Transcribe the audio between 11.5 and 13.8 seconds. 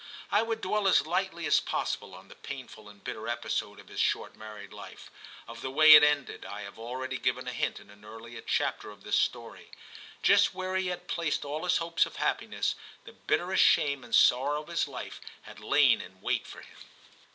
his hopes of happiness, the bitter est